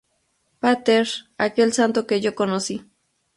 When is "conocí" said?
2.41-2.77